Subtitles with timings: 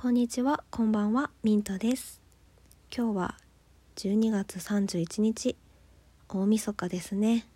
[0.00, 2.20] こんにちは、こんばんは、ミントです。
[2.96, 3.34] 今日は
[3.96, 5.56] 12月31日、
[6.28, 7.48] 大晦日ですね。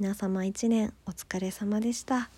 [0.00, 2.30] 皆様一年お疲れ様でした。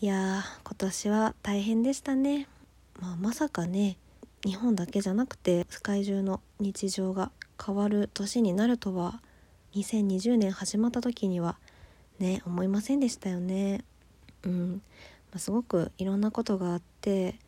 [0.00, 2.48] いやー、今年は大変でしたね。
[2.98, 3.98] まあ、まさかね、
[4.46, 7.30] 日本だけじゃなくて世界中の日常が
[7.62, 9.20] 変わる年になるとは、
[9.74, 11.58] 2020年始まった時には
[12.18, 13.84] ね、思いませんでしたよね。
[14.44, 14.82] うん、
[15.32, 17.38] まあ、すごくいろんなことがあって、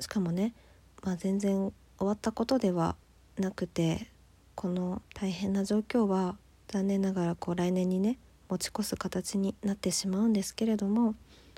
[0.00, 0.54] しかもね、
[1.02, 2.96] まあ、全然終わったことでは
[3.38, 4.08] なくて
[4.54, 6.36] この大変な状況は
[6.68, 11.14] 残念ながらこう来年にね持ち越す形になってしまうんですけれども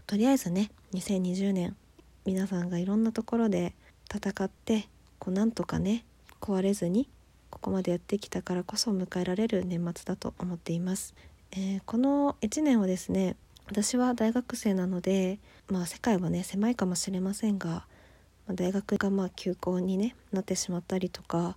[0.07, 1.77] とりあえずね2020年
[2.25, 3.75] 皆さんがいろんなところで
[4.13, 6.05] 戦ってこうなんとかね
[6.41, 7.09] 壊れずに
[7.51, 11.15] ここまでやってきたからこそ迎えられる年末だと思っています。
[11.53, 13.37] えーこの1年はですね
[13.67, 17.87] 私は大学生なのでまあ世界はね狭いかもしれませんが
[18.55, 21.57] 大学がまあ休校に、ね、なってしまったりとか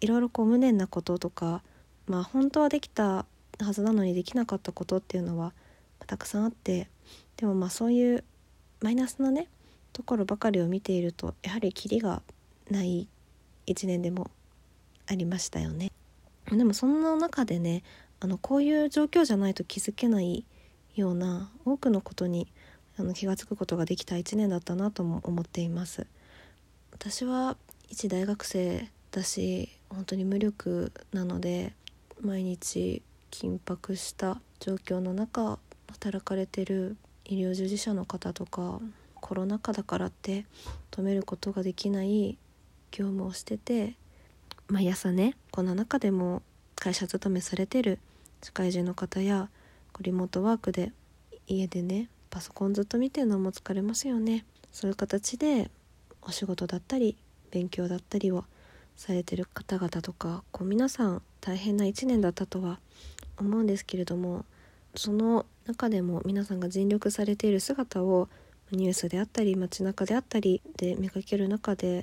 [0.00, 1.62] いろいろこう無念なこととか、
[2.06, 3.26] まあ、本当はできた
[3.58, 5.52] はずなのにできなかったことっていうのは
[6.06, 6.88] たくさんあって
[7.36, 8.24] でもまあそういう
[8.82, 9.48] マイナスなね
[9.92, 12.22] ところばかりを見ているとやはりキリが
[12.70, 13.08] ない
[13.64, 14.30] 一年でも
[15.06, 15.90] ありましたよね。
[16.50, 17.82] でもそんな中でね
[18.20, 20.44] あのこういう状況じゃないと気づけない
[20.94, 22.46] ような多くのことに
[22.98, 26.06] あの気が付くことができた一年だったなとも思っています。
[26.98, 27.58] 私は
[27.90, 31.74] 一大学生だし本当に無力なので
[32.22, 35.58] 毎日緊迫した状況の中
[35.88, 38.80] 働かれてる医療従事者の方とか
[39.14, 40.46] コロナ禍だからって
[40.90, 42.38] 止めることができない
[42.92, 43.94] 業務をしてて
[44.68, 46.40] 毎朝ねこんな中でも
[46.76, 47.98] 会社勤めされてる
[48.42, 49.50] 社会人の方や
[50.00, 50.92] リモートワークで
[51.46, 54.46] 家でねパソコンずっと見てるのも疲れますよね。
[54.72, 55.70] そういう形で
[56.26, 57.16] お仕事だったり
[57.50, 58.44] 勉強だったりを
[58.96, 62.80] されてる方々とかこう皆さん大変な1年だったとは
[63.38, 64.44] 思うんですけれども
[64.94, 68.28] その中でも皆さんが尽力されている姿を
[68.72, 72.02] ニュースであったり街中であったりで見かける中でや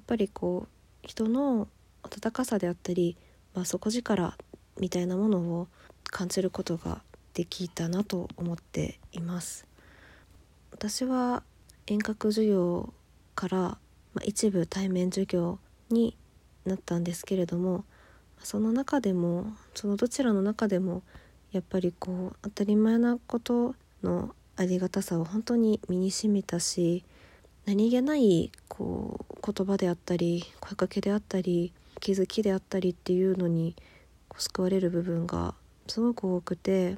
[0.00, 1.68] っぱりこう人の
[2.02, 3.16] 温かさであったり、
[3.54, 4.36] まあ、底力
[4.78, 5.68] みたいなものを
[6.04, 7.02] 感じることが
[7.34, 9.66] できたなと思っています。
[10.70, 11.42] 私は
[11.86, 12.92] 遠隔授業
[13.34, 13.78] から、ま
[14.20, 15.58] あ、一部対面授業
[15.90, 16.16] に
[16.64, 17.84] なったんですけれども
[18.42, 21.02] その中でもそのどちらの中でも
[21.52, 27.04] やっぱりこう当たり前なことのありがたさを本当に身にしみたし
[27.64, 33.76] 何気ないこう言葉であったり声かけであったり気づきであったりっていうのに
[34.36, 35.54] 救われる部分が
[35.86, 36.96] すごく多くて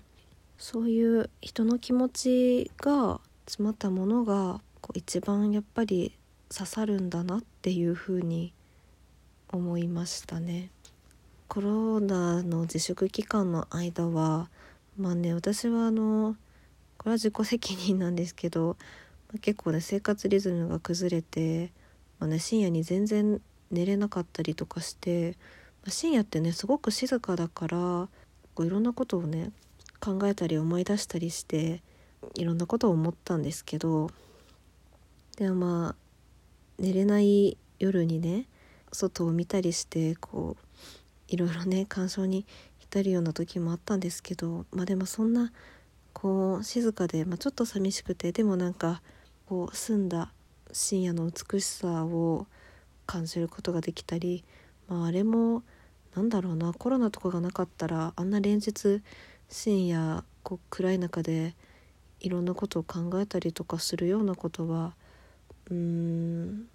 [0.56, 6.12] そういう人の気持ちが詰まったものがこう一番やっぱり
[6.54, 8.52] 刺さるんだなっていうふうに
[9.50, 10.70] 思いましたね。
[11.48, 14.48] コロナの自粛期間の間は
[14.96, 16.36] まあね私はあの
[16.96, 18.76] これは自己責任なんですけど、
[19.40, 21.72] 結構ね生活リズムが崩れて、
[22.20, 23.40] まあね、深夜に全然
[23.70, 25.32] 寝れなかったりとかして、
[25.82, 28.08] まあ深夜ってねすごく静かだから
[28.54, 29.50] こういろんなことをね
[30.00, 31.82] 考えたり思い出したりして
[32.36, 34.10] いろんなことを思ったんですけど
[35.36, 36.03] でもまあ
[36.78, 38.46] 寝れない夜にね
[38.92, 40.64] 外を見たりしてこう
[41.28, 42.46] いろいろね感傷に
[42.78, 45.52] 浸るような時もあったんですけどまあでもそんな
[46.12, 49.02] こう静かで、まあ、ちょっと寂しくてでもなんか
[49.46, 50.32] こう澄んだ
[50.72, 52.46] 深夜の美しさを
[53.06, 54.44] 感じることができたり、
[54.88, 55.62] まあ、あれも
[56.14, 59.02] なんだろうなコロナとかがなかったらあんな連日
[59.48, 61.54] 深夜こう暗い中で
[62.20, 64.94] いろんなことを考えたりとかするようなことは
[65.70, 66.68] うーん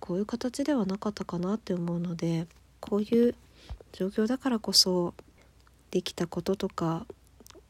[0.00, 2.46] こういう形ではなかったかなって思うので
[2.80, 3.34] こういう
[3.92, 5.14] 状況だからこそ
[5.90, 7.06] できたこととか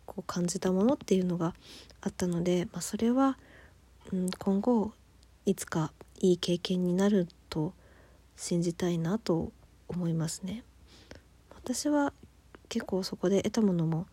[0.06, 1.54] こう感じたものっていうのが
[2.00, 3.38] あったので、まあ、それは、
[4.12, 4.92] うん、今後
[5.46, 7.72] いつかいい経験になると
[8.36, 9.52] 信じたいなと
[9.88, 10.62] 思いますね。
[11.54, 12.12] 私は
[12.68, 14.06] 結構そこで得たものも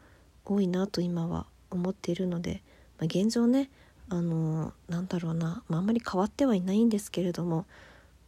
[0.46, 2.62] 多いなと今は思っているので、
[3.00, 3.70] まあ、現状ね
[4.10, 7.66] あのなんだろうな、まあ、あんまり変わってはいないんですけれども、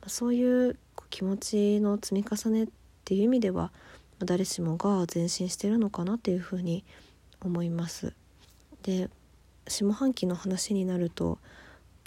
[0.07, 0.77] そういう
[1.09, 2.67] 気持ちの積み重ねっ
[3.05, 3.71] ていう意味では、
[4.19, 6.83] 誰しもが前進してるのかなっていうふうに
[7.41, 8.13] 思います。
[8.83, 9.09] で
[9.67, 11.39] 下半期の話になると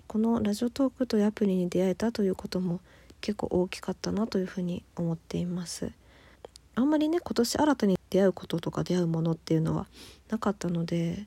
[0.07, 2.81] このラジオトークというアプリに出会えたということも
[3.21, 5.93] 結構大きかったなというふうに思っています。
[6.75, 9.87] あんまりね今年新たに出会うこととか出会うものっていうのは
[10.31, 11.27] なかったので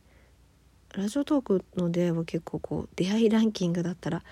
[0.93, 4.23] ラジオトークの出会いは結構こう出会いランキングだったら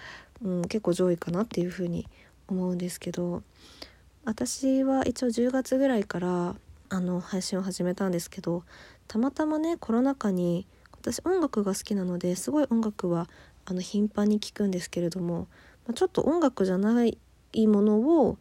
[0.43, 2.07] うん、結構上位かなっていうふうに
[2.47, 3.43] 思うんですけど
[4.25, 6.55] 私は一応10月ぐらいから
[6.89, 8.63] あの配信を始めたんですけど
[9.07, 13.29] たまたまねコロナ禍に私音楽が好きなのですごい音楽は
[13.65, 15.47] あの頻繁に聴くんですけれども、
[15.85, 17.17] まあ、ちょっと音楽じゃない
[17.67, 18.37] ものを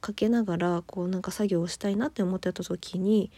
[0.00, 3.30] かけながらこうなんか作業をしたいなって思ってた時に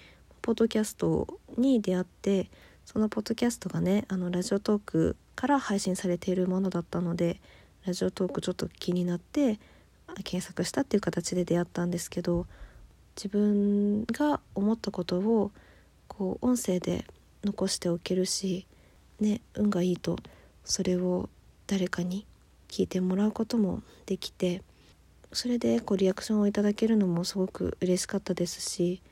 [0.42, 1.26] ポッドキャスト
[1.56, 2.50] に出会って
[2.86, 7.40] そのポッドキャストがねあのラジオトークから配信されているものだったので
[7.84, 9.58] ラジオトークちょっと気になって
[10.22, 12.46] 検索したっていう形で出会ったんですけど
[13.16, 15.50] 自分が思ったことを
[16.06, 17.04] こう音声で
[17.44, 18.66] 残しておけるし、
[19.20, 20.16] ね、運がいいと
[20.64, 21.28] それを
[21.66, 22.24] 誰かに
[22.68, 24.62] 聞いてもらうこともできて
[25.32, 29.02] それでこうリアクションをいただけるのもすごく嬉しかったですし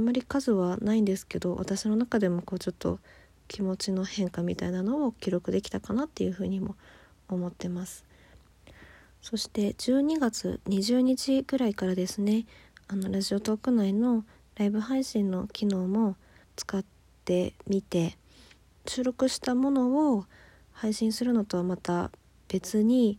[0.00, 3.00] あまり数はないんですけど私の中でもこうちょっと
[3.48, 6.74] 気持ちの変化みたいなのを記録できたかなっていうふうにも
[7.28, 8.04] 思ってます。
[9.20, 12.46] そして12月20日ぐらいからですね
[12.88, 14.24] あのラジオトーク内の
[14.56, 16.16] ライブ配信の機能も
[16.56, 16.82] 使っ
[17.26, 18.16] てみて
[18.86, 20.24] 収録したものを
[20.72, 22.10] 配信するのとはまた
[22.48, 23.18] 別に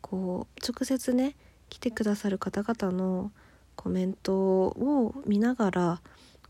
[0.00, 1.36] こう直接ね
[1.68, 3.30] 来てくださる方々の
[3.76, 6.00] コメントを見ながら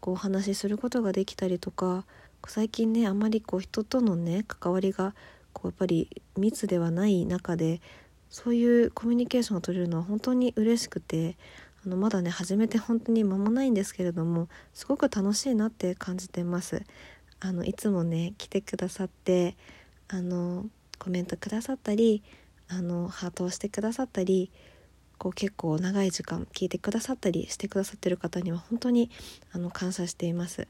[0.05, 2.05] こうお話しすることができたりとか
[2.47, 5.15] 最近ねあまりこう人とのね関わりが
[5.55, 7.81] こうやっぱり密ではない中で
[8.29, 11.39] そういうコミュニケーションを取れるのは本当に嬉しくて
[11.87, 16.83] あのまだね始めて本当に間もないんですけれどもすごく楽しいなって感じてます。
[17.41, 19.57] あのいつもね来てくださって
[20.09, 20.67] あの
[20.99, 22.23] コメントくださったり
[22.69, 24.51] あのハートをしてくださったり
[25.19, 29.11] こう結構長い時間聞いてくださったりしてくださってる方には本当に
[29.53, 30.69] あの感謝しています。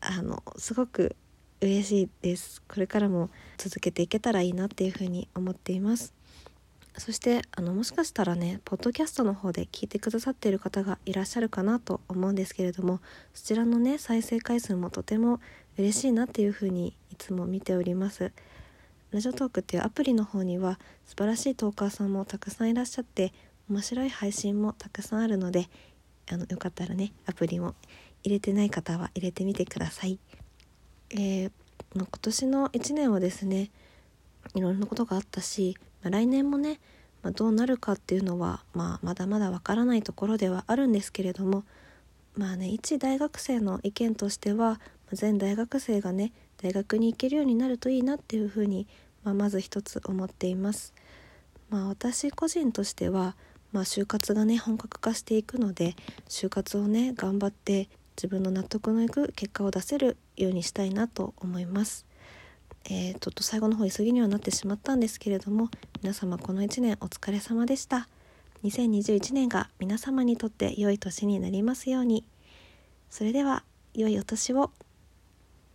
[0.00, 1.16] あのすごく
[1.60, 2.62] 嬉しいです。
[2.62, 6.12] これからも続けていけたらいいなっていうふうに思っています。
[6.98, 13.00] そしてあのもしかしたらねポッドキャストの方で聞いてくださっている方がいらっしゃるかなと思うんですけれども
[13.32, 15.40] そちらのね再生回数もとても
[15.78, 18.32] 嬉しいなっていうふうにいつも見ております。
[19.12, 23.32] ラジオトークっていうアプリの方には素晴らしいトーカーさんもたくさんいらっしゃって
[23.72, 25.70] 面白い配信もたくさんあるので
[26.30, 27.74] あのよかったらねアプリも
[28.22, 30.18] 入れてない方は入れてみてください。
[31.08, 31.50] えー、
[31.94, 33.70] ま、今年の1年はですね
[34.54, 36.80] いろんなことがあったし、まあ、来年もね、
[37.22, 41.64] まあ、どうなるかっていうのは、まあ、まだまだわからないところではあるんですけれども
[42.36, 44.80] まあね一大学生の意見としては
[45.12, 48.86] 全大学生がね大学に行けるようになるといいなっていうふうに、
[49.24, 50.92] まあ、まず一つ思っています。
[51.72, 53.34] まあ、私個人としては
[53.72, 55.96] まあ、就活がね本格化していくので
[56.28, 62.06] 就活をね頑張って自分の納得のいく結果を出せるようにしたいなと思います。
[62.84, 65.70] えー、ちょっと最後の方急ぎにはなってしまったんですけれども
[66.02, 68.08] 皆様この1年お疲れ様でした。
[68.64, 72.24] 2021年が皆様にとって良い年になりますように。
[73.10, 73.64] それでは
[73.94, 74.70] 良いお年を。